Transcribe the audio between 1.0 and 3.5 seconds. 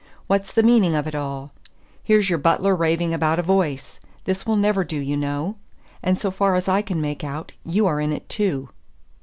it all? Here's your butler raving about a